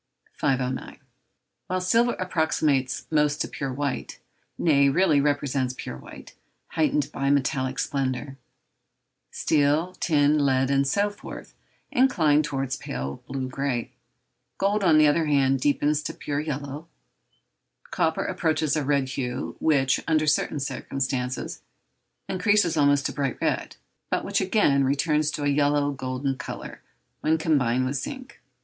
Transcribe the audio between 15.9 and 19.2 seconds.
to pure yellow, copper approaches a red